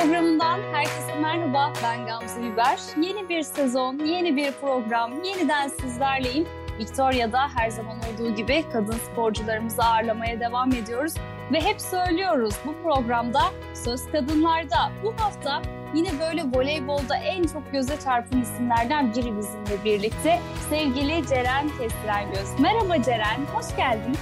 [0.00, 1.72] programından herkese merhaba.
[1.82, 2.78] Ben Gamze Biber.
[3.00, 6.48] Yeni bir sezon, yeni bir program, yeniden sizlerleyim.
[6.78, 11.14] Victoria'da her zaman olduğu gibi kadın sporcularımızı ağırlamaya devam ediyoruz.
[11.52, 13.40] Ve hep söylüyoruz bu programda
[13.74, 15.62] Söz Kadınlar'da bu hafta
[15.94, 20.38] yine böyle voleybolda en çok göze çarpan isimlerden biri bizimle birlikte.
[20.70, 22.60] Sevgili Ceren Kestirengöz.
[22.60, 24.16] Merhaba Ceren, hoş geldin.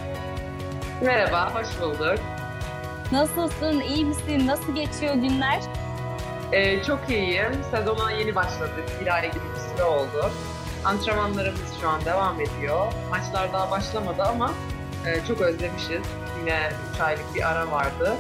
[1.03, 2.38] Merhaba, hoş bulduk.
[3.13, 5.63] Nasılsın, iyi misin, nasıl geçiyor günler?
[6.53, 7.65] Ee, çok iyiyim.
[7.71, 8.85] Sezona yeni başladık.
[9.01, 10.31] Bir ay gibi bir süre oldu.
[10.85, 12.93] Antrenmanlarımız şu an devam ediyor.
[13.11, 14.55] Maçlar daha başlamadı ama
[15.07, 16.07] e, çok özlemişiz.
[16.41, 18.17] Yine 3 aylık bir ara vardı.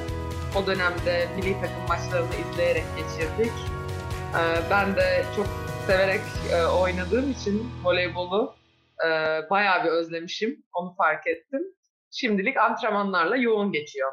[0.56, 3.52] O dönemde milli takım maçlarını izleyerek geçirdik.
[4.34, 5.46] Ee, ben de çok
[5.86, 6.20] severek
[6.52, 8.54] e, oynadığım için voleybolu
[9.06, 9.08] e,
[9.50, 10.62] bayağı bir özlemişim.
[10.74, 11.62] Onu fark ettim.
[12.10, 14.12] Şimdilik antrenmanlarla yoğun geçiyor.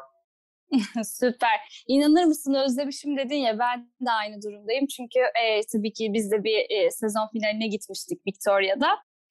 [1.04, 1.84] Süper.
[1.88, 4.86] İnanır mısın özlemişim dedin ya ben de aynı durumdayım.
[4.86, 8.88] Çünkü e, tabii ki biz de bir e, sezon finaline gitmiştik Victoria'da.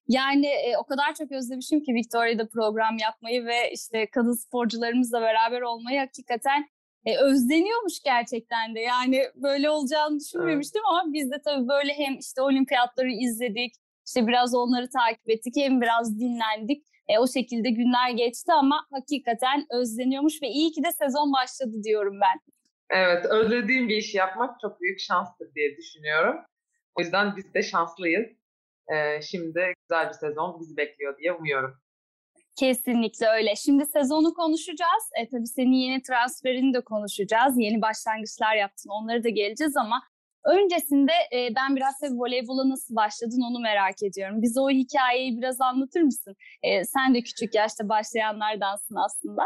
[0.08, 5.62] Yani e, o kadar çok özlemişim ki Victoria'da program yapmayı ve işte kadın sporcularımızla beraber
[5.62, 6.70] olmayı hakikaten
[7.06, 8.80] e, özleniyormuş gerçekten de.
[8.80, 11.02] Yani böyle olacağını düşünmemiştim evet.
[11.02, 13.74] ama biz de tabii böyle hem işte olimpiyatları izledik,
[14.08, 16.86] işte biraz onları takip ettik hem biraz dinlendik.
[17.08, 22.20] E, o şekilde günler geçti ama hakikaten özleniyormuş ve iyi ki de sezon başladı diyorum
[22.22, 22.40] ben.
[22.90, 26.36] Evet, özlediğim bir iş yapmak çok büyük şanstır diye düşünüyorum.
[26.96, 28.26] O yüzden biz de şanslıyız.
[28.94, 31.78] Ee, şimdi güzel bir sezon bizi bekliyor diye umuyorum.
[32.60, 33.56] Kesinlikle öyle.
[33.56, 35.04] Şimdi sezonu konuşacağız.
[35.22, 37.54] E, tabii senin yeni transferini de konuşacağız.
[37.58, 38.90] Yeni başlangıçlar yaptın.
[38.90, 40.04] Onları da geleceğiz ama
[40.46, 44.42] Öncesinde e, ben biraz tabii voleybola nasıl başladın onu merak ediyorum.
[44.42, 46.36] Bize o hikayeyi biraz anlatır mısın?
[46.64, 49.44] E, sen de küçük yaşta başlayanlardansın aslında.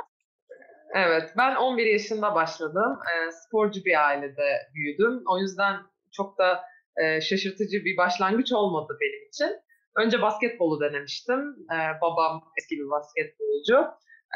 [0.95, 2.99] Evet, ben 11 yaşında başladım.
[3.11, 5.23] E, sporcu bir ailede büyüdüm.
[5.27, 5.75] O yüzden
[6.11, 6.63] çok da
[7.03, 9.61] e, şaşırtıcı bir başlangıç olmadı benim için.
[9.95, 11.39] Önce basketbolu denemiştim.
[11.73, 13.87] E, babam eski bir basketbolcu.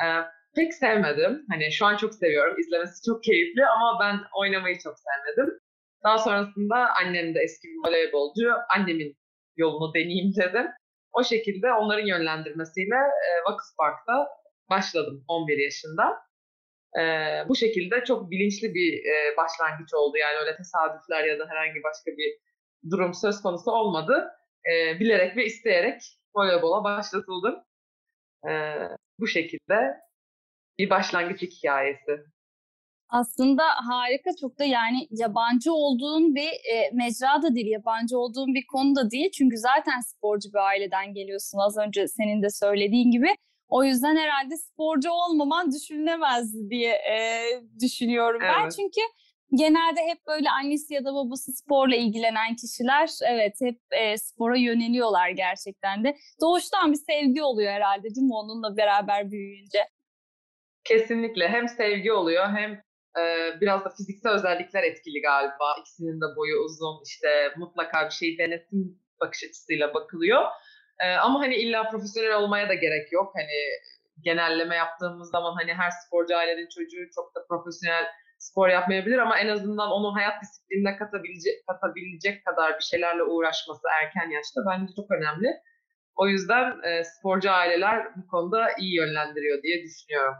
[0.04, 0.06] E,
[0.56, 1.46] pek sevmedim.
[1.50, 2.60] Hani şu an çok seviyorum.
[2.60, 5.60] İzlemesi çok keyifli ama ben oynamayı çok sevmedim.
[6.04, 8.54] Daha sonrasında annem de eski bir voleybolcu.
[8.78, 9.18] Annemin
[9.56, 10.68] yolunu deneyeyim dedim.
[11.14, 14.28] O şekilde onların yönlendirmesiyle e, Vakıf Park'ta
[14.70, 16.04] başladım 11 yaşında.
[17.00, 17.02] E,
[17.50, 20.18] bu şekilde çok bilinçli bir e, başlangıç oldu.
[20.18, 22.38] Yani öyle tesadüfler ya da herhangi başka bir
[22.92, 24.32] durum söz konusu olmadı.
[24.72, 26.02] E, bilerek ve isteyerek
[26.36, 27.56] voleybola başlatıldım.
[28.50, 28.52] E,
[29.20, 29.98] bu şekilde
[30.80, 32.26] bir başlangıç hikayesi.
[33.10, 38.66] Aslında harika çok da yani yabancı olduğun bir e, mecra da değil, yabancı olduğun bir
[38.66, 39.32] konu da değil.
[39.32, 43.36] Çünkü zaten sporcu bir aileden geliyorsun az önce senin de söylediğin gibi.
[43.68, 47.18] O yüzden herhalde sporcu olmaman düşünülemezdi diye e,
[47.82, 48.56] düşünüyorum evet.
[48.58, 48.70] ben.
[48.70, 49.02] Çünkü
[49.56, 55.30] genelde hep böyle annesi ya da babası sporla ilgilenen kişiler evet hep e, spora yöneliyorlar
[55.30, 56.16] gerçekten de.
[56.42, 59.80] Doğuştan bir sevgi oluyor herhalde değil mi onunla beraber büyüyünce?
[60.84, 62.82] Kesinlikle hem sevgi oluyor hem
[63.62, 65.76] biraz da fiziksel özellikler etkili galiba.
[65.80, 70.42] İkisinin de boyu uzun, işte mutlaka bir şey denesin bakış açısıyla bakılıyor.
[71.22, 73.32] Ama hani illa profesyonel olmaya da gerek yok.
[73.36, 73.60] Hani
[74.24, 78.06] genelleme yaptığımız zaman hani her sporcu ailenin çocuğu çok da profesyonel
[78.38, 84.30] spor yapmayabilir ama en azından onu hayat disiplinine katabilecek, katabilecek kadar bir şeylerle uğraşması erken
[84.30, 85.50] yaşta bence çok önemli.
[86.16, 90.36] O yüzden e, sporcu aileler bu konuda iyi yönlendiriyor diye düşünüyorum.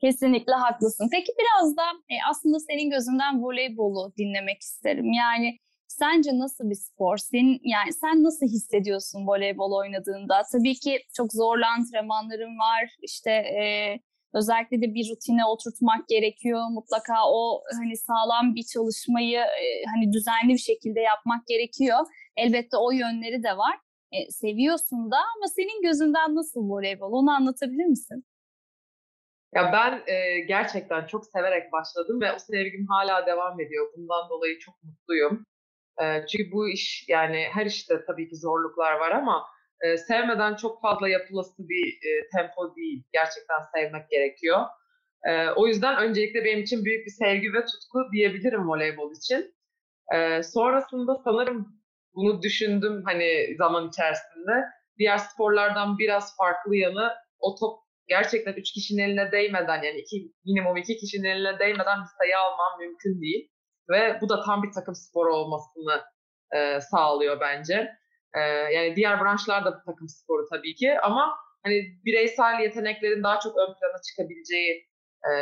[0.00, 1.08] Kesinlikle haklısın.
[1.12, 5.12] Peki biraz da e, aslında senin gözünden voleybolu dinlemek isterim.
[5.12, 7.16] Yani sence nasıl bir spor?
[7.16, 10.42] Senin yani sen nasıl hissediyorsun voleybol oynadığında?
[10.52, 12.90] Tabii ki çok zorlu antrenmanların var.
[13.02, 13.62] İşte e,
[14.34, 16.68] özellikle de bir rutine oturtmak gerekiyor.
[16.70, 21.98] Mutlaka o hani sağlam bir çalışmayı e, hani düzenli bir şekilde yapmak gerekiyor.
[22.36, 23.76] Elbette o yönleri de var.
[24.12, 27.12] E, seviyorsun da ama senin gözünden nasıl voleybol?
[27.12, 28.24] Onu anlatabilir misin?
[29.54, 33.86] Ya ben e, gerçekten çok severek başladım ve o sevgim hala devam ediyor.
[33.96, 35.46] Bundan dolayı çok mutluyum.
[36.02, 39.46] E, çünkü bu iş yani her işte tabii ki zorluklar var ama
[39.80, 43.04] e, sevmeden çok fazla yapılası bir e, tempo değil.
[43.12, 44.60] Gerçekten sevmek gerekiyor.
[45.28, 49.54] E, o yüzden öncelikle benim için büyük bir sevgi ve tutku diyebilirim voleybol için.
[50.14, 51.68] E, sonrasında sanırım
[52.14, 54.64] bunu düşündüm hani zaman içerisinde.
[54.98, 57.78] Diğer sporlardan biraz farklı yanı o top
[58.10, 62.78] gerçekten üç kişinin eline değmeden yani iki, minimum iki kişinin eline değmeden bir sayı alman
[62.78, 63.50] mümkün değil.
[63.90, 66.02] Ve bu da tam bir takım sporu olmasını
[66.56, 67.90] e, sağlıyor bence.
[68.34, 68.40] E,
[68.76, 71.74] yani diğer branşlar da takım sporu tabii ki ama hani
[72.04, 74.88] bireysel yeteneklerin daha çok ön plana çıkabileceği
[75.30, 75.32] e,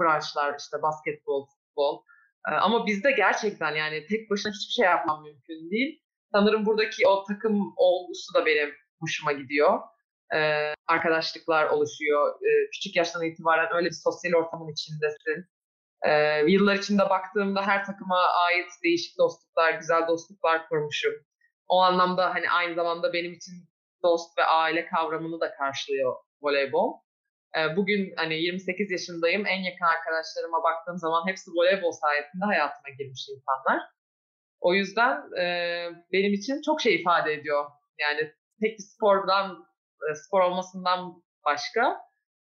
[0.00, 2.02] branşlar işte basketbol, futbol.
[2.44, 6.02] Ama bizde gerçekten yani tek başına hiçbir şey yapmam mümkün değil.
[6.32, 9.80] Sanırım buradaki o takım olgusu da benim hoşuma gidiyor.
[10.34, 12.34] Ee, arkadaşlıklar oluşuyor.
[12.34, 15.46] Ee, küçük yaştan itibaren öyle bir sosyal ortamın içindesin.
[16.06, 21.12] Ee, yıllar içinde baktığımda her takıma ait değişik dostluklar, güzel dostluklar kurmuşum.
[21.68, 23.54] O anlamda hani aynı zamanda benim için
[24.02, 26.92] dost ve aile kavramını da karşılıyor voleybol.
[27.58, 29.46] Ee, bugün hani 28 yaşındayım.
[29.46, 33.82] En yakın arkadaşlarıma baktığım zaman hepsi voleybol sayesinde hayatıma girmiş insanlar.
[34.60, 35.44] O yüzden e,
[36.12, 37.64] benim için çok şey ifade ediyor.
[37.98, 39.73] Yani tek bir spordan, e,
[40.14, 42.00] spor olmasından başka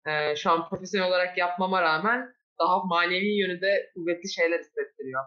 [0.07, 2.29] e, şu an profesyonel olarak yapmama rağmen
[2.59, 5.25] daha manevi yönü de kuvvetli şeyler hissettiriyor.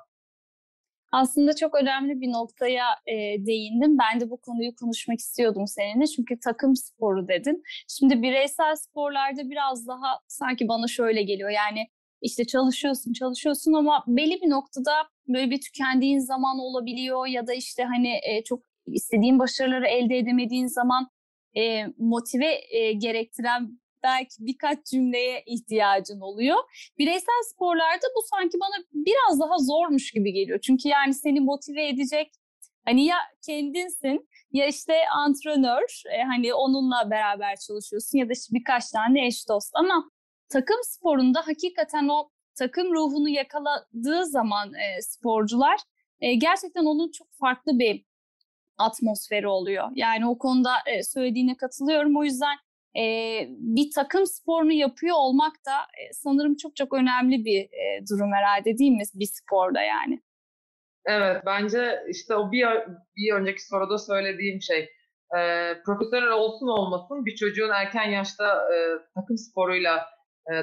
[1.12, 3.98] Aslında çok önemli bir noktaya e, değindim.
[3.98, 6.08] Ben de bu konuyu konuşmak istiyordum seninle.
[6.08, 7.64] Çünkü takım sporu dedin.
[7.88, 11.50] Şimdi bireysel sporlarda biraz daha sanki bana şöyle geliyor.
[11.50, 11.88] Yani
[12.22, 14.92] işte çalışıyorsun, çalışıyorsun ama belli bir noktada
[15.28, 20.68] böyle bir tükendiğin zaman olabiliyor ya da işte hani e, çok istediğin başarıları elde edemediğin
[20.68, 21.08] zaman
[21.58, 26.58] e, motive e, gerektiren belki birkaç cümleye ihtiyacın oluyor.
[26.98, 30.60] Bireysel sporlarda bu sanki bana biraz daha zormuş gibi geliyor.
[30.62, 32.32] Çünkü yani seni motive edecek
[32.86, 38.92] hani ya kendinsin ya işte antrenör e, hani onunla beraber çalışıyorsun ya da işte birkaç
[38.92, 40.12] tane eş dost ama
[40.50, 45.80] takım sporunda hakikaten o takım ruhunu yakaladığı zaman e, sporcular
[46.22, 48.06] e, gerçekten onun çok farklı bir
[48.78, 49.90] atmosferi oluyor.
[49.96, 52.18] Yani o konuda e, söylediğine katılıyorum.
[52.18, 52.56] O yüzden
[52.98, 53.04] e,
[53.50, 57.70] bir takım sporunu yapıyor olmak da e, sanırım çok çok önemli bir
[58.12, 60.22] durum herhalde değil mi bir sporda yani?
[61.06, 62.68] Evet bence işte o bir,
[63.18, 64.90] bir önceki soruda söylediğim şey
[65.86, 68.68] profesyonel olsun olmasın bir çocuğun erken yaşta
[69.16, 70.06] takım sporuyla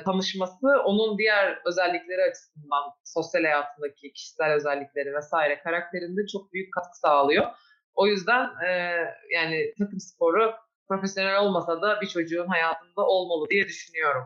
[0.04, 7.46] tanışması onun diğer özellikleri açısından sosyal hayatındaki kişisel özellikleri vesaire karakterinde çok büyük katkı sağlıyor.
[7.94, 8.70] O yüzden e,
[9.34, 10.52] yani takım sporu
[10.88, 14.24] profesyonel olmasa da bir çocuğun hayatında olmalı diye düşünüyorum.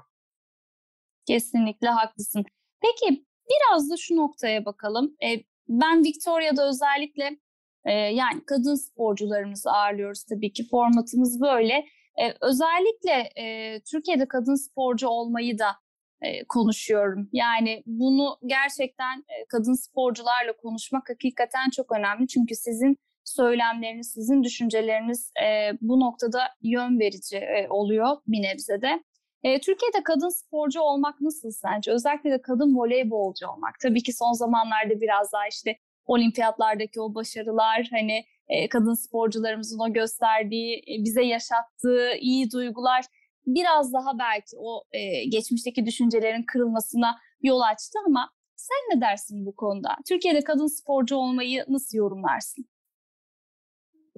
[1.27, 2.45] Kesinlikle haklısın.
[2.81, 5.17] Peki biraz da şu noktaya bakalım.
[5.25, 5.29] E,
[5.69, 7.39] ben Victoria'da özellikle
[7.85, 11.75] e, yani kadın sporcularımızı ağırlıyoruz tabii ki formatımız böyle.
[12.23, 15.77] E, özellikle e, Türkiye'de kadın sporcu olmayı da
[16.21, 17.29] e, konuşuyorum.
[17.33, 22.29] Yani bunu gerçekten e, kadın sporcularla konuşmak hakikaten çok önemli.
[22.29, 29.03] Çünkü sizin söylemleriniz, sizin düşünceleriniz e, bu noktada yön verici e, oluyor bir nebzede.
[29.43, 31.93] E, Türkiye'de kadın sporcu olmak nasıl sence?
[31.93, 33.75] Özellikle de kadın voleybolcu olmak.
[33.83, 35.77] Tabii ki son zamanlarda biraz daha işte
[36.07, 43.05] olimpiyatlardaki o başarılar, hani e, kadın sporcularımızın o gösterdiği, e, bize yaşattığı iyi duygular
[43.47, 49.57] biraz daha belki o e, geçmişteki düşüncelerin kırılmasına yol açtı ama sen ne dersin bu
[49.57, 49.97] konuda?
[50.09, 52.67] Türkiye'de kadın sporcu olmayı nasıl yorumlarsın?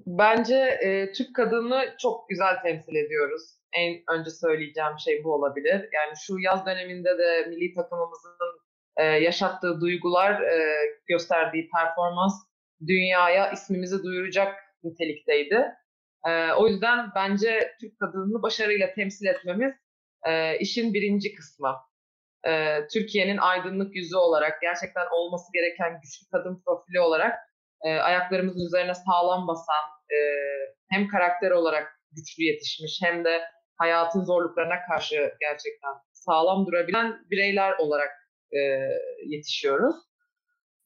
[0.08, 3.42] Bence e, Türk kadını çok güzel temsil ediyoruz.
[3.72, 5.88] En önce söyleyeceğim şey bu olabilir.
[5.92, 8.36] Yani şu yaz döneminde de milli takımımızın
[8.96, 10.76] e, yaşattığı duygular, e,
[11.06, 12.34] gösterdiği performans
[12.86, 15.64] dünyaya ismimizi duyuracak nitelikteydi.
[16.26, 19.74] E, o yüzden bence Türk kadınını başarıyla temsil etmemiz
[20.26, 21.76] e, işin birinci kısmı.
[22.46, 27.38] E, Türkiye'nin aydınlık yüzü olarak, gerçekten olması gereken güçlü kadın profili olarak
[27.82, 30.18] e, ayaklarımızın üzerine sağlam basan, e,
[30.90, 33.42] hem karakter olarak güçlü yetişmiş hem de
[33.76, 38.10] hayatın zorluklarına karşı gerçekten sağlam durabilen bireyler olarak
[38.52, 38.58] e,
[39.26, 39.96] yetişiyoruz.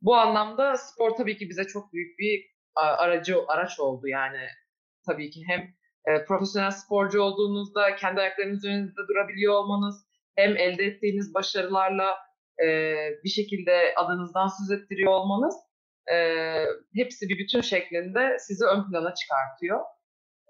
[0.03, 4.47] Bu anlamda spor tabii ki bize çok büyük bir aracı araç oldu yani
[5.07, 5.61] tabii ki hem
[6.07, 12.17] e, profesyonel sporcu olduğunuzda kendi ayaklarınızın üzerinde durabiliyor olmanız hem elde ettiğiniz başarılarla
[12.65, 12.67] e,
[13.25, 15.55] bir şekilde adınızdan söz ettiriyor olmanız
[16.13, 16.17] e,
[16.95, 19.81] hepsi bir bütün şeklinde sizi ön plana çıkartıyor.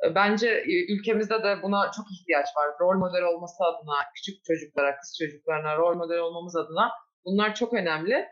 [0.05, 2.69] E, bence e, ülkemizde de buna çok ihtiyaç var.
[2.81, 6.91] Rol model olması adına, küçük çocuklara, kız çocuklarına rol model olmamız adına
[7.25, 8.29] bunlar çok önemli.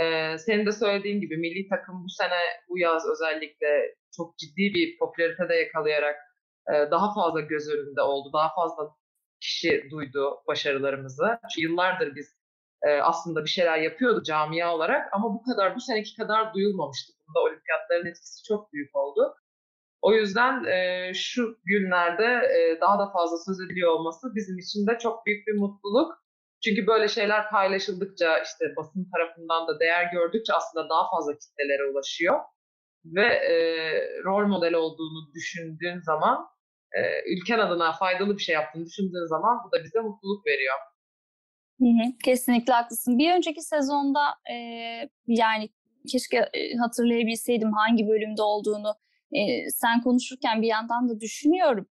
[0.00, 4.98] Ee, senin de söylediğin gibi milli takım bu sene, bu yaz özellikle çok ciddi bir
[4.98, 6.16] popülarite de yakalayarak
[6.68, 8.30] e, daha fazla göz önünde oldu.
[8.32, 8.96] Daha fazla
[9.40, 11.38] kişi duydu başarılarımızı.
[11.42, 12.43] Çünkü yıllardır biz
[12.86, 17.12] e, aslında bir şeyler yapıyordu camia olarak ama bu kadar bu seneki kadar duyulmamıştı.
[17.28, 19.34] Bunda olimpiyatların etkisi çok büyük oldu.
[20.02, 24.98] O yüzden e, şu günlerde e, daha da fazla söz ediliyor olması bizim için de
[24.98, 26.24] çok büyük bir mutluluk.
[26.64, 32.40] Çünkü böyle şeyler paylaşıldıkça işte basın tarafından da değer gördükçe aslında daha fazla kitlelere ulaşıyor.
[33.04, 33.54] Ve e,
[34.24, 36.48] rol model olduğunu düşündüğün zaman,
[36.92, 40.74] e, ülken adına faydalı bir şey yaptığını düşündüğün zaman bu da bize mutluluk veriyor.
[42.24, 43.18] Kesinlikle haklısın.
[43.18, 44.20] Bir önceki sezonda
[44.52, 44.54] e,
[45.26, 45.68] yani
[46.08, 46.50] keşke
[46.80, 48.94] hatırlayabilseydim hangi bölümde olduğunu.
[49.32, 51.86] E, sen konuşurken bir yandan da düşünüyorum.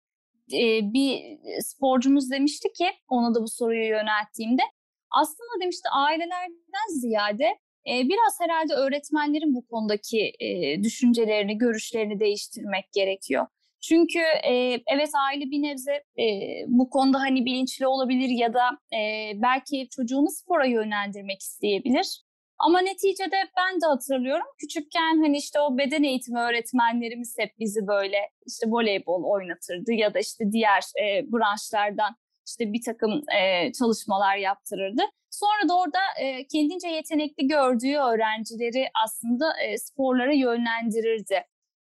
[0.52, 4.62] E, bir sporcumuz demişti ki ona da bu soruyu yönelttiğimde
[5.10, 7.44] aslında demişti ailelerden ziyade
[7.86, 13.46] e, biraz herhalde öğretmenlerin bu konudaki e, düşüncelerini, görüşlerini değiştirmek gerekiyor.
[13.82, 14.52] Çünkü e,
[14.86, 16.26] evet aile bir nebze e,
[16.66, 22.22] bu konuda hani bilinçli olabilir ya da e, belki çocuğunu spora yönlendirmek isteyebilir.
[22.58, 28.18] Ama neticede ben de hatırlıyorum küçükken hani işte o beden eğitimi öğretmenlerimiz hep bizi böyle
[28.46, 35.02] işte voleybol oynatırdı ya da işte diğer e, branşlardan işte bir takım e, çalışmalar yaptırırdı.
[35.30, 41.44] Sonra da orada e, kendince yetenekli gördüğü öğrencileri aslında e, sporlara yönlendirirdi.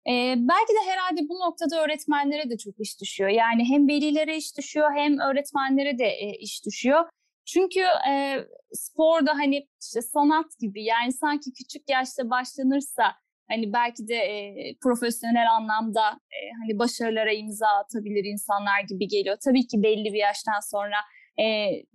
[0.08, 3.30] E, belki de herhalde bu noktada öğretmenlere de çok iş düşüyor.
[3.30, 7.06] Yani hem velilere iş düşüyor hem öğretmenlere de e, iş düşüyor.
[7.46, 7.80] Çünkü
[8.10, 8.38] e,
[8.74, 13.04] sporda hani işte sanat gibi yani sanki küçük yaşta başlanırsa
[13.50, 19.38] hani belki de e, profesyonel anlamda e, hani başarılara imza atabilir insanlar gibi geliyor.
[19.46, 20.98] Tabii ki belli bir yaştan sonra
[21.38, 21.46] e,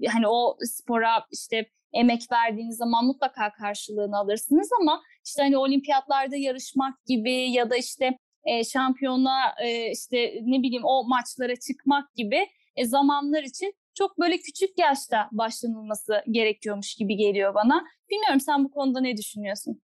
[0.08, 7.06] hani o spora işte emek verdiğiniz zaman mutlaka karşılığını alırsınız ama işte hani olimpiyatlarda yarışmak
[7.06, 12.84] gibi ya da işte e, şampiyona e, işte ne bileyim o maçlara çıkmak gibi e,
[12.84, 17.84] zamanlar için çok böyle küçük yaşta başlanılması gerekiyormuş gibi geliyor bana.
[18.10, 19.82] Bilmiyorum sen bu konuda ne düşünüyorsun?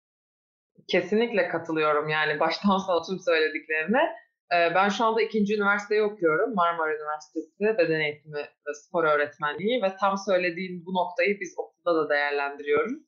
[0.88, 4.21] Kesinlikle katılıyorum yani baştan sona tüm söylediklerine.
[4.52, 6.54] Ben şu anda ikinci üniversiteyi okuyorum.
[6.54, 12.10] Marmara Üniversitesi Beden Eğitimi ve Spor Öğretmenliği ve tam söylediğin bu noktayı biz okulda da
[12.10, 13.02] değerlendiriyoruz.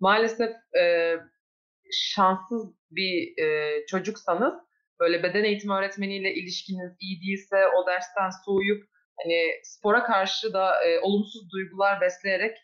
[0.00, 1.14] Maalesef e,
[1.92, 4.54] şanssız bir e, çocuksanız
[5.00, 8.84] böyle beden eğitimi öğretmeniyle ilişkiniz iyi değilse o dersten soğuyup
[9.22, 12.56] hani spora karşı da e, olumsuz duygular besleyerek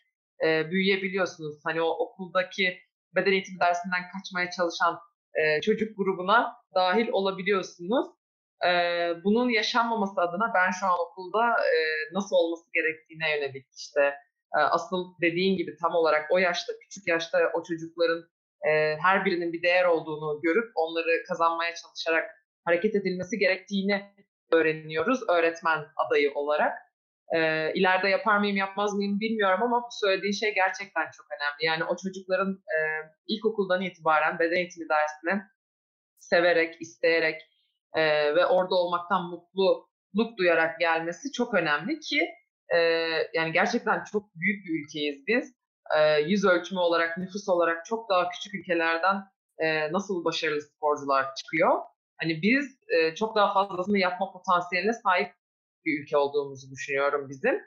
[0.71, 1.55] büyüyebiliyorsunuz.
[1.63, 2.77] Hani o okuldaki
[3.15, 4.99] beden eğitimi dersinden kaçmaya çalışan
[5.35, 8.07] e, çocuk grubuna dahil olabiliyorsunuz.
[8.65, 8.71] E,
[9.23, 11.77] bunun yaşanmaması adına ben şu an okulda e,
[12.13, 14.13] nasıl olması gerektiğine yönelik işte
[14.51, 18.23] asıl dediğin gibi tam olarak o yaşta, küçük yaşta o çocukların
[19.01, 22.29] her birinin bir değer olduğunu görüp onları kazanmaya çalışarak
[22.65, 24.13] hareket edilmesi gerektiğini
[24.51, 26.77] öğreniyoruz öğretmen adayı olarak.
[27.35, 31.65] E, ileride yapar mıyım yapmaz mıyım bilmiyorum ama bu söylediği şey gerçekten çok önemli.
[31.65, 32.77] Yani o çocukların e,
[33.27, 35.41] ilkokuldan itibaren beden eğitimi dersini
[36.19, 37.41] severek, isteyerek
[37.93, 42.21] e, ve orada olmaktan mutluluk duyarak gelmesi çok önemli ki
[42.75, 42.77] e,
[43.33, 45.53] yani gerçekten çok büyük bir ülkeyiz biz.
[45.97, 49.23] E, yüz ölçümü olarak, nüfus olarak çok daha küçük ülkelerden
[49.57, 51.81] e, nasıl başarılı sporcular çıkıyor.
[52.21, 55.33] Hani biz e, çok daha fazlasını yapma potansiyeline sahip
[55.87, 57.61] bir ülke olduğumuzu düşünüyorum bizim.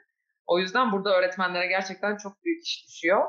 [0.47, 3.21] O yüzden burada öğretmenlere gerçekten çok büyük iş düşüyor.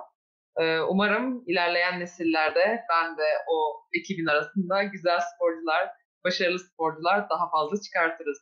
[0.60, 5.88] Ee, umarım ilerleyen nesillerde ben de o ekibin arasında güzel sporcular,
[6.24, 8.38] başarılı sporcular daha fazla çıkartırız.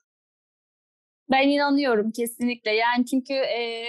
[1.30, 2.70] Ben inanıyorum kesinlikle.
[2.74, 3.84] Yani çünkü e,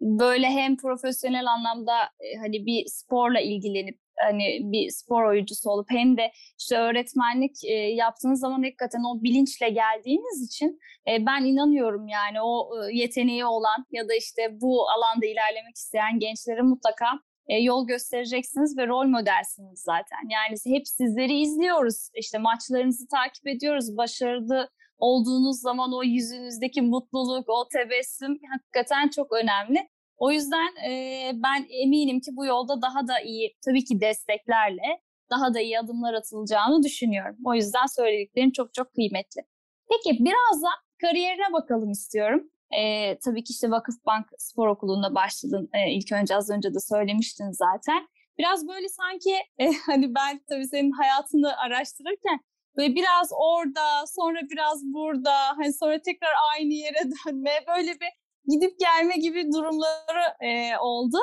[0.00, 6.16] böyle hem profesyonel anlamda e, hani bir sporla ilgilenip hani bir spor oyuncusu olup hem
[6.16, 10.78] de işte öğretmenlik e, yaptığınız zaman hakikaten o bilinçle geldiğiniz için
[11.08, 16.18] e, ben inanıyorum yani o e, yeteneği olan ya da işte bu alanda ilerlemek isteyen
[16.18, 17.06] gençlere mutlaka
[17.48, 20.28] e, yol göstereceksiniz ve rol modelsiniz zaten.
[20.30, 22.08] Yani hep sizleri izliyoruz.
[22.14, 23.96] işte maçlarınızı takip ediyoruz.
[23.96, 24.68] Başarılı
[24.98, 29.88] olduğunuz zaman o yüzünüzdeki mutluluk, o tebessüm hakikaten çok önemli.
[30.16, 35.54] O yüzden e, ben eminim ki bu yolda daha da iyi, tabii ki desteklerle daha
[35.54, 37.36] da iyi adımlar atılacağını düşünüyorum.
[37.44, 39.42] O yüzden söylediklerim çok çok kıymetli.
[39.90, 40.68] Peki biraz da
[41.00, 42.50] kariyerine bakalım istiyorum.
[42.78, 45.70] E, tabii ki işte Vakıfbank Spor Okulu'nda başladın.
[45.72, 48.08] E, ilk önce az önce de söylemiştin zaten.
[48.38, 52.40] Biraz böyle sanki e, hani ben tabii senin hayatını araştırırken
[52.76, 58.80] böyle biraz orada, sonra biraz burada, hani sonra tekrar aynı yere dönme, böyle bir gidip
[58.80, 61.18] gelme gibi durumları e, oldu.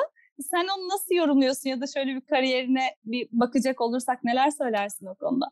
[0.50, 5.14] Sen onu nasıl yorumluyorsun ya da şöyle bir kariyerine bir bakacak olursak neler söylersin o
[5.14, 5.46] konuda?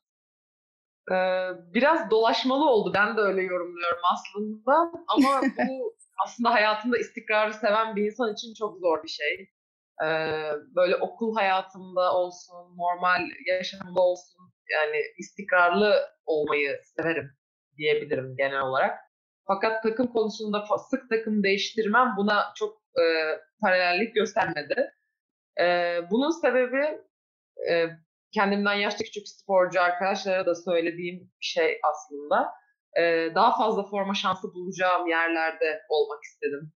[1.74, 2.92] biraz dolaşmalı oldu.
[2.94, 4.92] Ben de öyle yorumluyorum aslında.
[5.08, 9.50] Ama bu aslında hayatında istikrarı seven bir insan için çok zor bir şey.
[10.76, 15.94] böyle okul hayatında olsun, normal yaşamda olsun yani istikrarlı
[16.26, 17.30] olmayı severim
[17.76, 19.10] diyebilirim genel olarak.
[19.52, 23.04] Fakat takım konusunda sık takım değiştirmem buna çok e,
[23.61, 24.92] paralellik göstermedi.
[25.61, 25.64] E,
[26.11, 26.99] bunun sebebi
[27.71, 27.87] e,
[28.33, 32.49] kendimden yaşça küçük sporcu arkadaşlara da söylediğim şey aslında.
[32.99, 36.73] E, daha fazla forma şansı bulacağım yerlerde olmak istedim.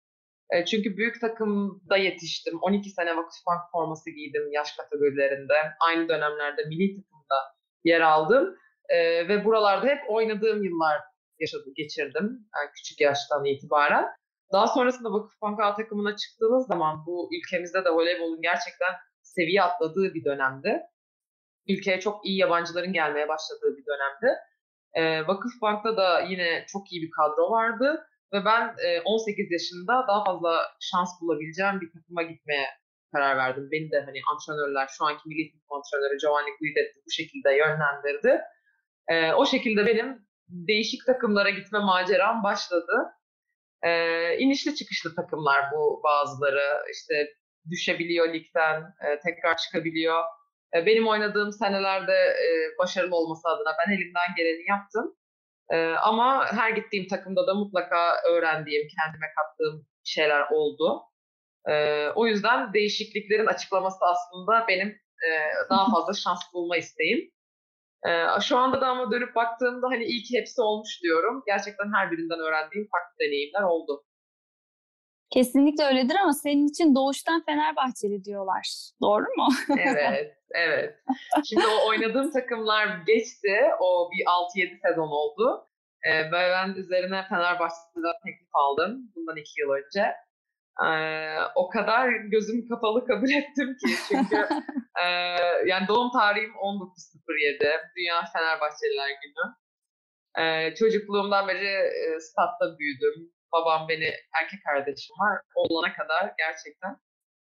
[0.51, 2.59] E, çünkü büyük takımda yetiştim.
[2.63, 5.55] 12 sene Vakıfbank forması giydim yaş kategorilerinde.
[5.81, 7.37] Aynı dönemlerde milli takımda
[7.85, 8.57] yer aldım.
[8.89, 12.49] E, ve buralarda hep oynadığım yıllar yaşadım, geçirdim.
[12.57, 14.07] Yani küçük yaştan itibaren.
[14.53, 20.25] Daha sonrasında Vakıfbank A takımına çıktığınız zaman bu ülkemizde de voleybolun gerçekten seviye atladığı bir
[20.25, 20.83] dönemdi.
[21.69, 24.39] Ülkeye çok iyi yabancıların gelmeye başladığı bir dönemdi.
[24.95, 30.25] E, Vakıfbank'ta da yine çok iyi bir kadro vardı ve ben e, 18 yaşında daha
[30.25, 32.67] fazla şans bulabileceğim bir takıma gitmeye
[33.13, 33.69] karar verdim.
[33.73, 38.41] Beni de hani antrenörler, şu anki milli takım antrenörü Giovanni Guidetti bu şekilde yönlendirdi.
[39.09, 43.07] E, o şekilde benim değişik takımlara gitme maceram başladı.
[43.83, 43.91] E,
[44.39, 46.83] inişli çıkışlı takımlar bu bazıları.
[46.93, 47.29] İşte
[47.71, 50.23] düşebiliyor ligden, e, tekrar çıkabiliyor.
[50.77, 55.17] E, benim oynadığım senelerde e, başarılı olması adına ben elimden geleni yaptım.
[55.71, 61.03] E, ama her gittiğim takımda da mutlaka öğrendiğim, kendime kattığım şeyler oldu.
[61.69, 65.31] E, o yüzden değişikliklerin açıklaması aslında benim e,
[65.71, 67.34] daha fazla şans bulma isteğim.
[68.07, 71.43] E, şu anda da ama dönüp baktığımda hani iyi ki hepsi olmuş diyorum.
[71.47, 74.05] Gerçekten her birinden öğrendiğim farklı deneyimler oldu.
[75.31, 78.69] Kesinlikle öyledir ama senin için doğuştan Fenerbahçeli diyorlar.
[79.03, 79.49] Doğru mu?
[79.79, 80.95] evet, evet.
[81.45, 83.61] Şimdi o oynadığım takımlar geçti.
[83.81, 85.69] O bir 6-7 sezon oldu.
[86.09, 89.13] Ee, ben üzerine Fenerbahçe'den teklif aldım.
[89.17, 90.15] Bundan iki yıl önce.
[90.83, 93.95] Ee, o kadar gözüm kapalı kabul ettim ki.
[94.09, 94.37] Çünkü
[95.03, 95.07] e,
[95.67, 97.81] yani doğum tarihim 19.07.
[97.97, 99.55] Dünya Fenerbahçeliler Günü.
[100.39, 104.11] Ee, çocukluğumdan beri e, statta büyüdüm babam beni
[104.43, 105.41] erkek kardeşim var.
[105.55, 106.97] Olana kadar gerçekten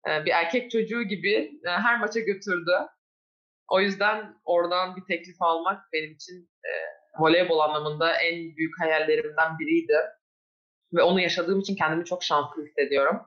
[0.08, 1.34] e, bir erkek çocuğu gibi
[1.66, 2.72] e, her maça götürdü.
[3.68, 6.72] O yüzden oradan bir teklif almak benim için e,
[7.18, 9.98] voleybol anlamında en büyük hayallerimden biriydi.
[10.94, 13.20] Ve onu yaşadığım için kendimi çok şanslı hissediyorum.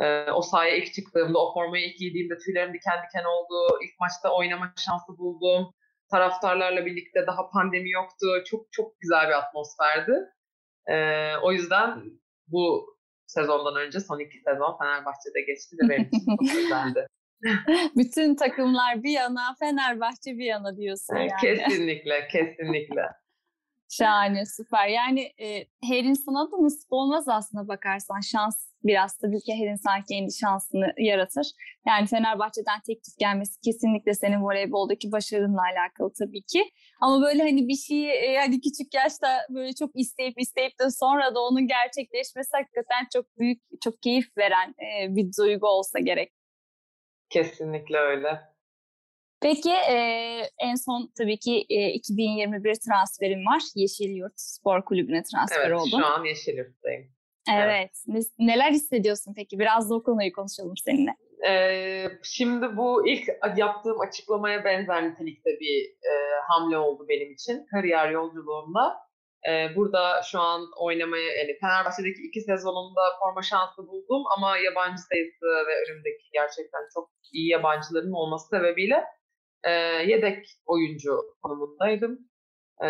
[0.00, 3.78] E, o sahaya ilk çıktığımda, o formayı ilk giydiğimde tüylerim diken diken oldu.
[3.84, 5.74] İlk maçta oynama şansı buldum.
[6.10, 8.26] Taraftarlarla birlikte daha pandemi yoktu.
[8.46, 10.12] Çok çok güzel bir atmosferdi.
[10.88, 10.96] E,
[11.42, 12.04] o yüzden
[12.46, 12.94] bu
[13.26, 17.06] sezondan önce son iki sezon Fenerbahçe'de geçti ve benim için çok güzeldi.
[17.96, 21.30] Bütün takımlar bir yana, Fenerbahçe bir yana diyorsun yani.
[21.40, 23.02] Kesinlikle, kesinlikle.
[23.98, 24.88] Şahane, süper.
[24.88, 28.20] Yani e, her insana da nasip olmaz aslında bakarsan.
[28.20, 31.46] Şans biraz tabii ki her insan kendi şansını yaratır.
[31.86, 36.70] Yani Fenerbahçe'den teklif gelmesi kesinlikle senin voleyboldaki başarınla alakalı tabii ki.
[37.00, 41.34] Ama böyle hani bir şeyi e, hani küçük yaşta böyle çok isteyip isteyip de sonra
[41.34, 46.32] da onun gerçekleşmesi hakikaten çok büyük, çok keyif veren e, bir duygu olsa gerek.
[47.30, 48.53] Kesinlikle öyle.
[49.44, 49.96] Peki e,
[50.58, 53.62] en son tabii ki e, 2021 transferim var.
[53.74, 55.90] Yeşil Yurt Spor Kulübü'ne transfer evet, oldum.
[55.94, 57.04] Evet şu an Yeşil Yurt'tayım.
[57.54, 57.90] Evet.
[58.10, 58.26] evet.
[58.38, 59.58] Neler hissediyorsun peki?
[59.58, 61.10] Biraz da o konuyu konuşalım seninle.
[61.48, 66.12] Ee, şimdi bu ilk yaptığım açıklamaya benzer nitelikte bir e,
[66.48, 68.96] hamle oldu benim için kariyer yolculuğumda.
[69.48, 75.46] Ee, burada şu an oynamaya, yani Fenerbahçe'deki iki sezonumda forma şansı buldum ama yabancı sayısı
[75.68, 79.04] ve önümdeki gerçekten çok iyi yabancıların olması sebebiyle
[79.64, 79.70] e,
[80.06, 82.18] yedek oyuncu konumundaydım.
[82.84, 82.88] E,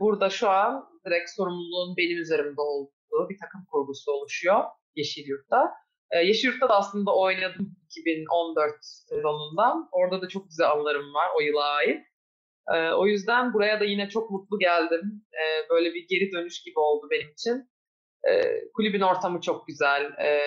[0.00, 4.64] burada şu an direkt sorumluluğun benim üzerimde olduğu bir takım kurgusu oluşuyor
[4.96, 5.72] Yeşilyurt'ta.
[6.10, 9.88] E, Yeşilyurt'ta da aslında oynadım 2014 sezonundan.
[9.92, 12.06] Orada da çok güzel anılarım var o yıla ait.
[12.74, 15.24] E, o yüzden buraya da yine çok mutlu geldim.
[15.32, 17.70] E, böyle bir geri dönüş gibi oldu benim için.
[18.28, 20.02] E, kulübün ortamı çok güzel.
[20.04, 20.40] E,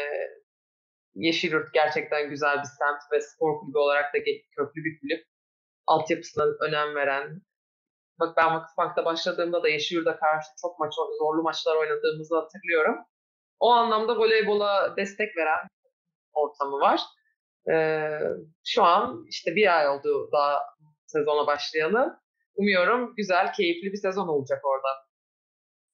[1.15, 4.17] Yeşilyurt gerçekten güzel bir semt ve spor kulübü olarak da
[4.56, 5.25] köklü bir kulüp
[5.88, 7.41] altyapısına önem veren.
[8.19, 12.95] Bak ben Vakıfbank'ta başladığımda da Yeşilyurt'a karşı çok maç, zorlu maçlar oynadığımızı hatırlıyorum.
[13.60, 15.67] O anlamda voleybola destek veren
[16.34, 17.02] ortamı var.
[17.71, 18.19] Ee,
[18.65, 20.62] şu an işte bir ay oldu daha
[21.06, 22.19] sezona başlayalı.
[22.56, 24.88] Umuyorum güzel, keyifli bir sezon olacak orada.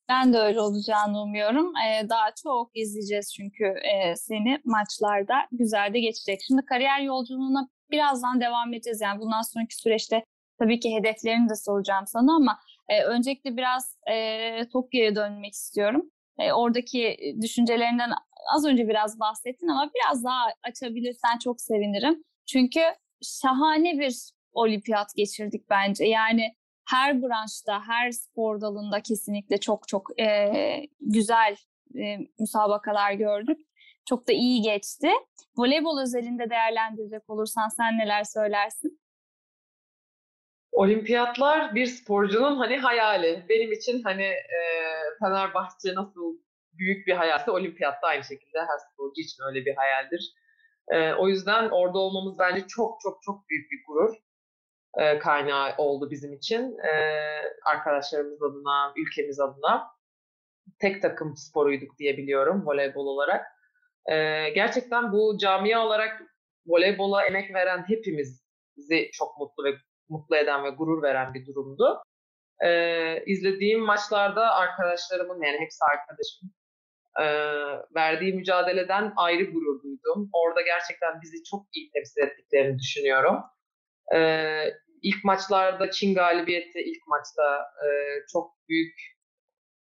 [0.10, 1.74] Ben de öyle olacağını umuyorum.
[1.76, 6.40] Ee, daha çok izleyeceğiz çünkü e, seni maçlarda güzel de geçecek.
[6.48, 9.02] Şimdi kariyer yolculuğuna birazdan devam edeceğiz.
[9.02, 10.26] Yani bundan sonraki süreçte
[10.60, 16.12] tabii ki hedeflerini de soracağım sana ama e, öncelikle biraz e, Tokyo'ya dönmek istiyorum.
[16.40, 18.12] E, oradaki düşüncelerinden
[18.56, 22.24] az önce biraz bahsettin ama biraz daha açabilirsen çok sevinirim.
[22.46, 22.82] Çünkü
[23.22, 24.16] şahane bir
[24.54, 26.06] olimpiyat geçirdik bence.
[26.06, 26.56] Yani
[26.90, 30.52] her branşta, her spor dalında kesinlikle çok çok e,
[31.00, 31.56] güzel
[31.96, 33.60] e, müsabakalar gördük.
[34.06, 35.10] Çok da iyi geçti.
[35.58, 39.00] Voleybol özelinde değerlendirecek olursan sen neler söylersin?
[40.72, 43.46] Olimpiyatlar bir sporcunun hani hayali.
[43.50, 44.60] Benim için hani e,
[45.20, 46.38] Fenerbahçe nasıl
[46.74, 50.34] büyük bir hayalse olimpiyatta aynı şekilde her sporcu için öyle bir hayaldir.
[50.88, 54.16] E, o yüzden orada olmamız bence çok çok çok büyük bir gurur
[54.98, 56.78] e, kaynağı oldu bizim için.
[56.78, 56.92] E,
[57.66, 59.88] arkadaşlarımız adına, ülkemiz adına.
[60.80, 63.53] Tek takım sporuyduk diye biliyorum voleybol olarak.
[64.12, 66.22] E, gerçekten bu camia olarak
[66.66, 68.44] voleybola emek veren hepimizi
[69.14, 69.78] çok mutlu ve
[70.10, 72.04] mutlu eden ve gurur veren bir durumdu.
[72.64, 76.52] Ee, izlediğim maçlarda arkadaşlarımın yani hepsi arkadaşım
[77.20, 77.26] e,
[77.96, 80.30] verdiği mücadeleden ayrı gurur duydum.
[80.34, 83.40] Orada gerçekten bizi çok iyi temsil ettiklerini düşünüyorum.
[84.16, 87.88] Ee, ilk maçlarda Çin galibiyeti ilk maçta e,
[88.34, 88.96] çok büyük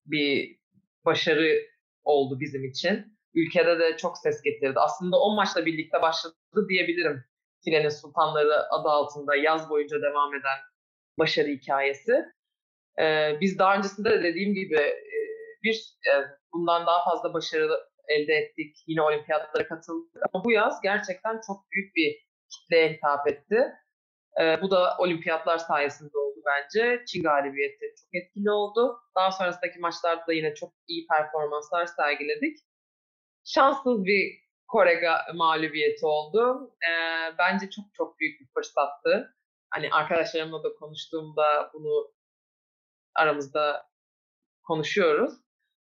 [0.07, 0.59] bir
[1.05, 1.59] başarı
[2.05, 3.18] oldu bizim için.
[3.35, 4.79] Ülkede de çok ses getirdi.
[4.79, 6.35] Aslında o maçla birlikte başladı
[6.69, 7.25] diyebilirim.
[7.65, 10.59] Filenin Sultanları adı altında yaz boyunca devam eden
[11.19, 12.25] başarı hikayesi.
[13.01, 14.95] Ee, biz daha öncesinde de dediğim gibi
[15.63, 16.13] bir e,
[16.53, 18.77] bundan daha fazla başarı elde ettik.
[18.87, 20.23] Yine olimpiyatlara katıldık.
[20.33, 23.73] Ama bu yaz gerçekten çok büyük bir kitleye hitap etti.
[24.41, 27.05] Ee, bu da olimpiyatlar sayesinde oldu bence.
[27.07, 28.99] Çin galibiyeti çok etkili oldu.
[29.17, 32.59] Daha sonrasındaki maçlarda da yine çok iyi performanslar sergiledik.
[33.49, 36.71] Şanssız bir Kore mağlubiyeti oldu.
[36.83, 39.37] Ee, bence çok çok büyük bir fırsattı.
[39.71, 42.13] Hani arkadaşlarımla da konuştuğumda bunu
[43.15, 43.87] aramızda
[44.63, 45.35] konuşuyoruz.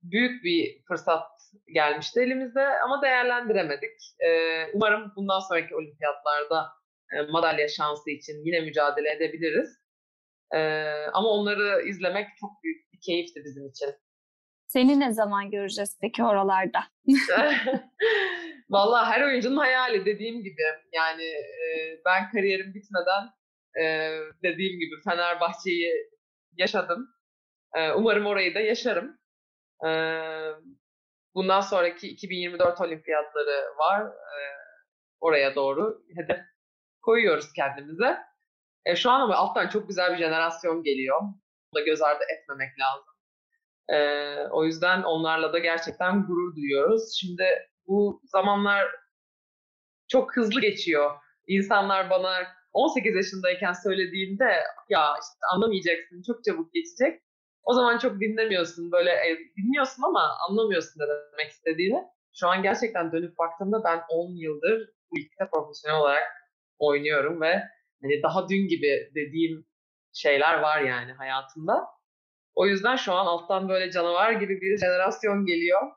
[0.02, 1.26] Büyük bir fırsat
[1.74, 4.00] gelmişti elimize ama değerlendiremedik.
[4.26, 6.68] Ee, umarım bundan sonraki olimpiyatlarda
[7.12, 9.78] e, madalya şansı için yine mücadele edebiliriz.
[10.54, 13.94] Ee, ama onları izlemek çok büyük bir keyifti bizim için.
[14.72, 16.84] Seni ne zaman göreceğiz peki oralarda?
[18.70, 20.62] Vallahi her oyuncunun hayali dediğim gibi.
[20.92, 23.24] Yani e, ben kariyerim bitmeden
[23.82, 25.92] e, dediğim gibi Fenerbahçe'yi
[26.56, 27.08] yaşadım.
[27.74, 29.18] E, umarım orayı da yaşarım.
[29.86, 29.90] E,
[31.34, 34.06] bundan sonraki 2024 olimpiyatları var.
[34.06, 34.38] E,
[35.20, 36.40] oraya doğru hedef
[37.02, 38.18] koyuyoruz kendimize.
[38.84, 41.20] E, şu an ama alttan çok güzel bir jenerasyon geliyor.
[41.20, 43.11] Bunu da göz ardı etmemek lazım.
[43.88, 43.98] E,
[44.50, 47.16] o yüzden onlarla da gerçekten gurur duyuyoruz.
[47.20, 47.44] Şimdi
[47.86, 48.86] bu zamanlar
[50.08, 51.10] çok hızlı geçiyor.
[51.46, 52.32] İnsanlar bana
[52.72, 54.44] 18 yaşındayken söylediğinde
[54.88, 57.22] ya işte anlamayacaksın çok çabuk geçecek.
[57.62, 62.04] O zaman çok dinlemiyorsun böyle e, dinliyorsun ama anlamıyorsun ne demek istediğini.
[62.34, 66.22] Şu an gerçekten dönüp baktığımda ben 10 yıldır bu ligde profesyonel olarak
[66.78, 67.62] oynuyorum ve
[68.02, 69.66] hani daha dün gibi dediğim
[70.12, 71.86] şeyler var yani hayatımda.
[72.54, 75.92] O yüzden şu an alttan böyle canavar gibi bir jenerasyon geliyor.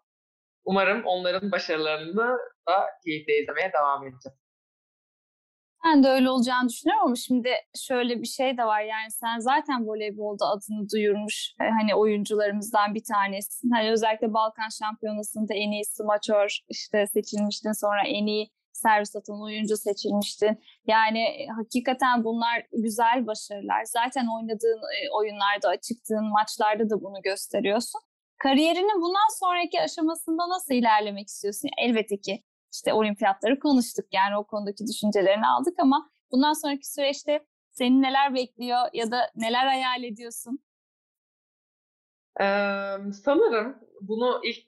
[0.65, 2.38] Umarım onların başarılarını
[2.68, 4.38] da keyifle izlemeye devam edeceğiz.
[5.86, 7.50] Ben de öyle olacağını düşünüyorum ama şimdi
[7.88, 13.04] şöyle bir şey de var yani sen zaten voleybolda adını duyurmuş e, hani oyuncularımızdan bir
[13.13, 13.72] tanesin.
[13.72, 19.78] Hani özellikle Balkan Şampiyonası'nda en iyi smaçör işte seçilmiştin sonra en iyi servis atan oyuncu
[19.78, 20.64] seçilmiştin.
[20.88, 23.84] Yani e, hakikaten bunlar güzel başarılar.
[23.86, 28.02] Zaten oynadığın e, oyunlarda, çıktığın maçlarda da bunu gösteriyorsun.
[28.38, 31.70] Kariyerinin bundan sonraki aşamasında nasıl ilerlemek istiyorsun?
[31.78, 38.02] Elbette ki işte olimpiyatları konuştuk yani o konudaki düşüncelerini aldık ama bundan sonraki süreçte seni
[38.02, 40.60] neler bekliyor ya da neler hayal ediyorsun?
[42.42, 42.44] Ee,
[43.24, 44.66] sanırım bunu ilk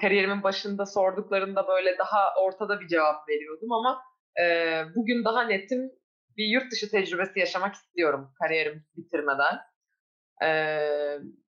[0.00, 4.02] kariyerimin başında sorduklarında böyle daha ortada bir cevap veriyordum ama
[4.40, 4.44] e,
[4.94, 5.90] bugün daha netim
[6.36, 9.58] bir yurt dışı tecrübesi yaşamak istiyorum kariyerim bitirmeden.
[10.42, 11.18] Ee,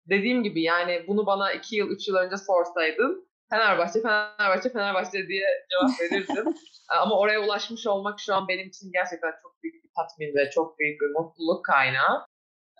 [0.09, 5.47] dediğim gibi yani bunu bana iki yıl, üç yıl önce sorsaydın Fenerbahçe, Fenerbahçe, Fenerbahçe diye
[5.71, 6.55] cevap verirdim.
[6.89, 10.79] Ama oraya ulaşmış olmak şu an benim için gerçekten çok büyük bir tatmin ve çok
[10.79, 12.25] büyük bir mutluluk kaynağı.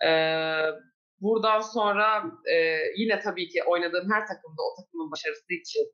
[0.04, 0.70] Ee,
[1.22, 5.86] buradan sonra e, yine tabii ki oynadığım her takımda o takımın başarısı için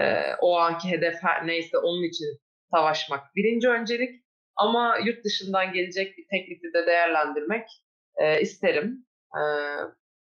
[0.00, 2.26] e, o anki hedef her neyse onun için
[2.70, 4.24] savaşmak birinci öncelik.
[4.56, 7.68] Ama yurt dışından gelecek bir teklifi de değerlendirmek
[8.16, 9.06] e, isterim.
[9.34, 9.42] E,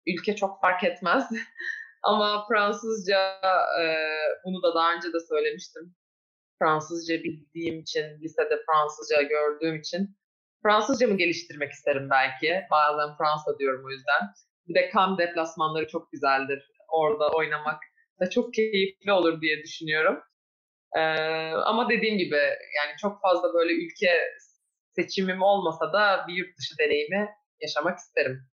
[0.08, 1.30] ülke çok fark etmez.
[2.04, 3.42] Ama Fransızca
[3.82, 3.86] e,
[4.46, 5.96] bunu da daha önce de söylemiştim.
[6.60, 10.18] Fransızca bildiğim için, lisede Fransızca gördüğüm için
[10.64, 12.62] Fransızca mı geliştirmek isterim belki.
[12.72, 14.22] Bazen Fransa diyorum o yüzden.
[14.68, 16.72] Bir de kam deplasmanları çok güzeldir.
[16.90, 17.84] Orada oynamak
[18.20, 20.20] da çok keyifli olur diye düşünüyorum.
[20.96, 21.00] Ee,
[21.52, 22.36] ama dediğim gibi
[22.78, 24.12] yani çok fazla böyle ülke
[24.96, 27.30] seçimim olmasa da bir yurt dışı deneyimi
[27.62, 28.50] yaşamak isterim.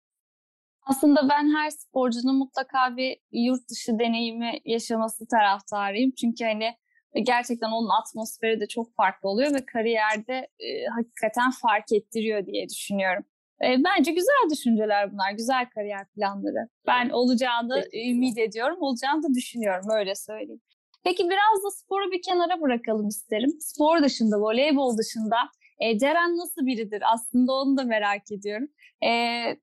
[0.83, 6.11] Aslında ben her sporcunun mutlaka bir yurt dışı deneyimi yaşaması taraftarıyım.
[6.21, 6.77] Çünkü hani
[7.15, 13.25] gerçekten onun atmosferi de çok farklı oluyor ve kariyerde e, hakikaten fark ettiriyor diye düşünüyorum.
[13.65, 16.69] E, bence güzel düşünceler bunlar, güzel kariyer planları.
[16.87, 20.61] Ben olacağını ümit ediyorum, olacağını da düşünüyorum, öyle söyleyeyim.
[21.05, 23.51] Peki biraz da sporu bir kenara bırakalım isterim.
[23.61, 25.37] Spor dışında, voleybol dışında
[25.81, 27.03] e, Ceren nasıl biridir?
[27.13, 28.69] Aslında onu da merak ediyorum.
[29.05, 29.11] E,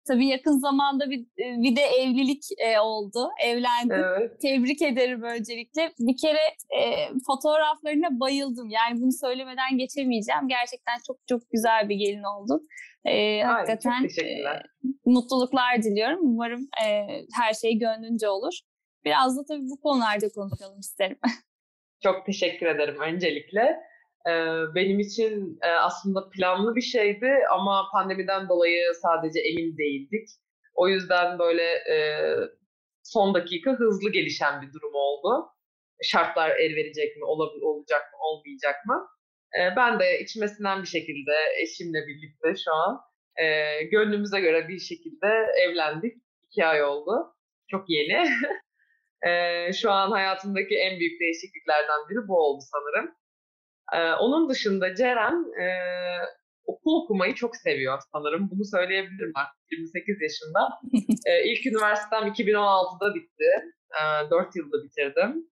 [0.08, 3.30] tabii yakın zamanda bir, bir de evlilik e, oldu.
[3.44, 3.94] Evlendi.
[3.94, 4.42] Evet.
[4.42, 5.94] Tebrik ederim öncelikle.
[6.00, 6.40] Bir kere
[6.80, 8.70] e, fotoğraflarına bayıldım.
[8.70, 10.48] Yani bunu söylemeden geçemeyeceğim.
[10.48, 12.68] Gerçekten çok çok güzel bir gelin oldun.
[13.06, 14.28] E, hakikaten e,
[15.06, 16.20] mutluluklar diliyorum.
[16.22, 18.54] Umarım e, her şey gönlünce olur.
[19.06, 21.18] Biraz da tabii bu konularda konuşalım isterim.
[22.04, 23.80] Çok teşekkür ederim öncelikle.
[24.76, 30.30] Benim için aslında planlı bir şeydi ama pandemiden dolayı sadece emin değildik.
[30.74, 31.84] O yüzden böyle
[33.04, 35.46] son dakika hızlı gelişen bir durum oldu.
[36.04, 37.26] Şartlar el verecek mi,
[37.62, 39.08] olacak mı, olmayacak mı?
[39.78, 43.02] Ben de içmesinden bir şekilde eşimle birlikte şu an
[43.92, 45.28] gönlümüze göre bir şekilde
[45.64, 46.14] evlendik.
[46.44, 47.36] İki ay oldu.
[47.68, 48.28] Çok yeni.
[49.74, 53.16] Şu an hayatımdaki en büyük değişikliklerden biri bu oldu sanırım.
[53.94, 55.68] Ee, onun dışında Ceren e,
[56.66, 58.50] okul okumayı çok seviyor sanırım.
[58.52, 60.70] Bunu söyleyebilirim artık 28 yaşında.
[61.26, 63.50] e, ilk üniversitem 2016'da bitti.
[64.00, 65.50] E, 4 yılda bitirdim.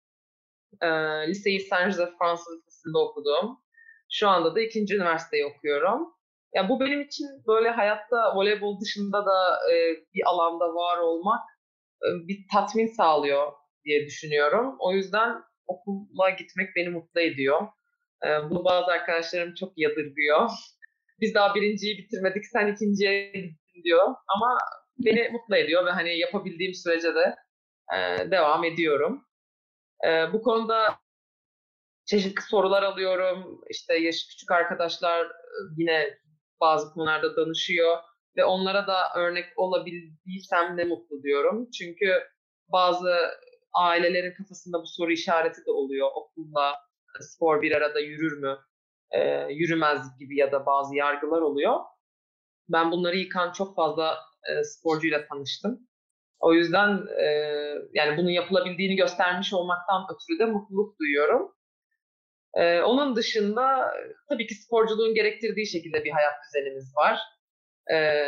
[0.82, 0.88] E,
[1.28, 3.58] liseyi Saint Joseph Fransız Lisesi'nde okudum.
[4.10, 6.14] Şu anda da ikinci üniversiteyi okuyorum.
[6.54, 9.74] Ya bu benim için böyle hayatta voleybol dışında da e,
[10.14, 11.40] bir alanda var olmak
[12.02, 13.52] e, bir tatmin sağlıyor
[13.84, 14.76] diye düşünüyorum.
[14.78, 17.68] O yüzden okula gitmek beni mutlu ediyor.
[18.26, 20.50] E, bunu bazı arkadaşlarım çok yadırgıyor.
[21.20, 24.14] Biz daha birinciyi bitirmedik, sen ikinciye gittin diyor.
[24.36, 24.58] Ama
[24.98, 27.36] beni mutlu ediyor ve hani yapabildiğim sürece de
[27.94, 29.24] e, devam ediyorum.
[30.06, 30.98] E, bu konuda
[32.06, 33.60] çeşitli sorular alıyorum.
[33.70, 35.28] İşte yaşı küçük arkadaşlar
[35.76, 36.18] yine
[36.60, 37.96] bazı konularda danışıyor
[38.36, 41.70] ve onlara da örnek olabildiysem ne mutlu diyorum.
[41.70, 42.22] Çünkü
[42.68, 43.16] bazı
[43.74, 46.74] ailelerin kafasında bu soru işareti de oluyor okulda
[47.24, 48.58] spor bir arada yürür mü,
[49.10, 51.80] e, yürümez gibi ya da bazı yargılar oluyor.
[52.68, 54.18] Ben bunları yıkan çok fazla
[54.50, 55.88] e, sporcuyla tanıştım.
[56.40, 57.24] O yüzden e,
[57.92, 61.54] yani bunun yapılabildiğini göstermiş olmaktan ötürü de mutluluk duyuyorum.
[62.54, 63.94] E, onun dışında
[64.28, 67.20] tabii ki sporculuğun gerektirdiği şekilde bir hayat düzenimiz var.
[67.92, 68.26] E,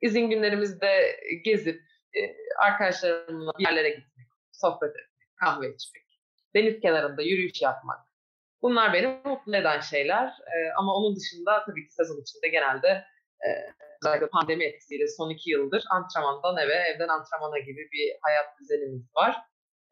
[0.00, 1.80] izin günlerimizde gezip
[2.16, 2.20] e,
[2.58, 6.11] arkadaşlarımla bir yerlere gitmek, sohbet etmek, kahve içmek
[6.54, 7.98] deniz kenarında yürüyüş yapmak.
[8.62, 10.26] Bunlar beni mutlu eden şeyler.
[10.26, 12.88] E, ama onun dışında tabii ki sezon içinde genelde
[13.46, 13.48] e,
[14.02, 19.36] özellikle pandemi etkisiyle son iki yıldır antrenmandan eve, evden antrenmana gibi bir hayat düzenimiz var.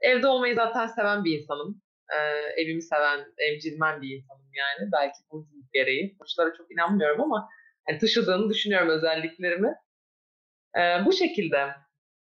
[0.01, 1.83] Evde olmayı zaten seven bir insanım.
[2.13, 2.19] E,
[2.63, 4.93] evimi seven, evcilmen bir insanım yani.
[4.93, 6.17] Belki bu gereği.
[6.21, 7.49] Burçlara çok inanmıyorum ama
[7.89, 9.75] yani taşıdığını düşünüyorum özelliklerimi.
[10.77, 11.69] E, bu şekilde.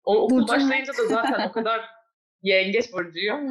[0.04, 1.90] O, okul başlayınca da zaten o kadar
[2.42, 3.50] Yengeç burcuyum.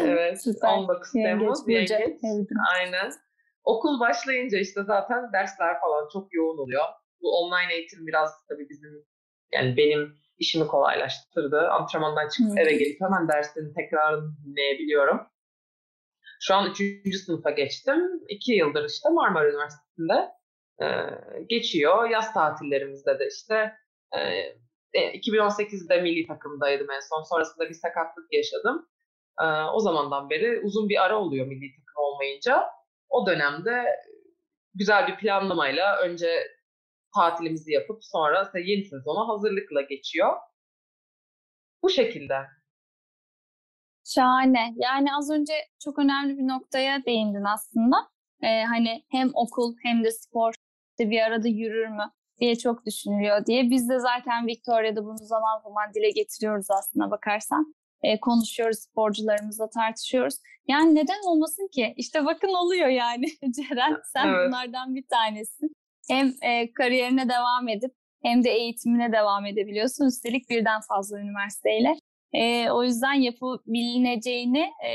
[0.00, 0.42] evet.
[0.42, 0.68] Süper.
[0.68, 1.68] 19 Temmuz.
[1.68, 1.90] Yengeç.
[1.90, 2.48] Yengeç.
[2.74, 3.12] Aynen.
[3.64, 6.84] Okul başlayınca işte zaten dersler falan çok yoğun oluyor.
[7.22, 9.04] Bu online eğitim biraz tabii bizim
[9.52, 11.68] yani benim işimi kolaylaştırdı.
[11.68, 12.58] Antrenmandan çıkıp hmm.
[12.58, 15.20] eve gelip hemen derslerin tekrarını dinleyebiliyorum.
[16.40, 17.16] Şu an 3.
[17.24, 18.20] sınıfa geçtim.
[18.28, 20.28] 2 yıldır işte Marmara Üniversitesi'nde
[20.82, 20.86] e,
[21.48, 22.10] geçiyor.
[22.10, 23.72] Yaz tatillerimizde de işte
[24.16, 24.20] e,
[24.94, 27.22] 2018'de e, milli takımdaydım en son.
[27.22, 28.88] Sonrasında bir sakatlık yaşadım.
[29.40, 32.66] E, o zamandan beri uzun bir ara oluyor milli takım olmayınca.
[33.08, 33.84] O dönemde
[34.74, 36.46] güzel bir planlamayla önce
[37.14, 40.36] tatilimizi yapıp sonra yeni sezona hazırlıkla geçiyor.
[41.82, 42.34] Bu şekilde.
[44.04, 44.74] Şahane.
[44.76, 45.52] Yani az önce
[45.84, 47.96] çok önemli bir noktaya değindin aslında.
[48.42, 50.54] Ee, hani hem okul hem de spor
[51.00, 52.12] bir arada yürür mü?
[52.40, 53.70] Diye çok düşünülüyor diye.
[53.70, 57.74] Biz de zaten Victoria'da bunu zaman zaman dile getiriyoruz aslında bakarsan.
[58.02, 60.34] E, konuşuyoruz, sporcularımızla tartışıyoruz.
[60.68, 61.94] Yani neden olmasın ki?
[61.96, 63.96] İşte bakın oluyor yani Ceren.
[64.12, 64.48] Sen evet.
[64.48, 65.76] bunlardan bir tanesin.
[66.08, 70.06] Hem e, kariyerine devam edip hem de eğitimine devam edebiliyorsun.
[70.06, 71.96] Üstelik birden fazla üniversiteyle.
[72.32, 74.92] E, o yüzden yapabileceğini e,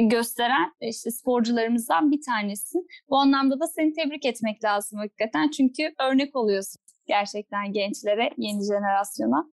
[0.00, 2.86] gösteren e, işte sporcularımızdan bir tanesin.
[3.08, 5.50] Bu anlamda da seni tebrik etmek lazım hakikaten.
[5.50, 9.54] Çünkü örnek oluyorsun gerçekten gençlere, yeni jenerasyona.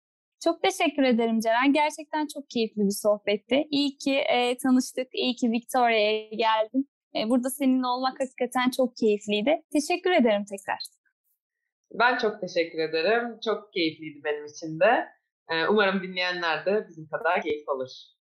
[0.44, 1.73] Çok teşekkür ederim Ceren.
[1.73, 3.66] Gerçekten çok keyifli bir sohbetti.
[3.70, 6.88] İyi ki e, tanıştık, iyi ki Victoria'ya geldin.
[7.16, 9.62] E, burada seninle olmak hakikaten çok keyifliydi.
[9.73, 10.79] Teşekkür ederim tekrar.
[11.92, 13.38] Ben çok teşekkür ederim.
[13.44, 15.09] Çok keyifliydi benim için de.
[15.51, 18.14] E, umarım dinleyenler de bizim kadar keyif alır.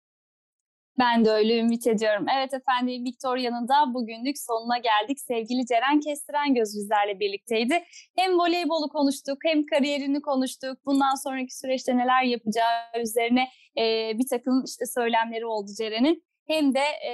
[1.00, 2.26] Ben de öyle ümit ediyorum.
[2.38, 5.20] Evet efendim Victoria'nın da bugünlük sonuna geldik.
[5.20, 7.84] Sevgili Ceren Kestiren Göz bizlerle birlikteydi.
[8.16, 10.78] Hem voleybolu konuştuk hem kariyerini konuştuk.
[10.86, 13.84] Bundan sonraki süreçte neler yapacağı üzerine e,
[14.20, 16.24] bir takım işte söylemleri oldu Ceren'in.
[16.48, 17.14] Hem de e,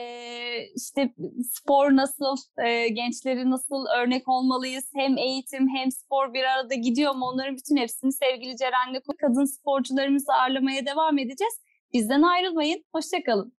[0.76, 1.14] işte
[1.52, 4.92] spor nasıl, e, gençleri nasıl örnek olmalıyız?
[4.96, 7.26] Hem eğitim hem spor bir arada gidiyor mu?
[7.26, 11.54] Onların bütün hepsini sevgili Ceren'le kadın sporcularımızı ağırlamaya devam edeceğiz.
[11.94, 12.84] Bizden ayrılmayın.
[12.96, 13.59] Hoşçakalın.